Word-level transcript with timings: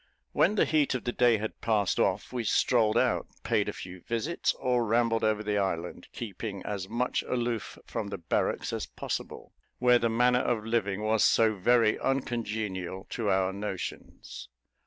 When 0.31 0.55
the 0.55 0.65
heat 0.65 0.95
of 0.95 1.03
the 1.03 1.11
day 1.11 1.37
had 1.37 1.61
passed 1.61 1.99
off, 1.99 2.33
we 2.33 2.43
strolled 2.43 2.97
out, 2.97 3.27
paid 3.43 3.69
a 3.69 3.71
few 3.71 4.01
visits, 4.01 4.51
or 4.55 4.83
rambled 4.83 5.23
over 5.23 5.43
the 5.43 5.59
island; 5.59 6.07
keeping 6.11 6.63
as 6.65 6.89
much 6.89 7.21
aloof 7.21 7.77
from 7.85 8.07
the 8.07 8.17
barracks 8.17 8.73
as 8.73 8.87
possible, 8.87 9.53
where 9.77 9.99
the 9.99 10.09
manner 10.09 10.39
of 10.41 10.65
living 10.65 11.03
was 11.03 11.23
so 11.23 11.53
very 11.53 11.99
uncongenial 11.99 13.05
to 13.11 13.29
our 13.29 13.53
notions. 13.53 14.49